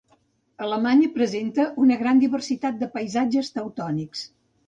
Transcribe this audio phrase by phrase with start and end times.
[0.67, 4.27] Alemanya presenta una gran diversitat de paisatges teutònics.